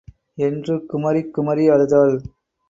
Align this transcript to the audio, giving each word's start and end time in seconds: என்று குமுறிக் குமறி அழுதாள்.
என்று 0.37 0.75
குமுறிக் 0.89 1.31
குமறி 1.33 1.65
அழுதாள். 1.69 2.15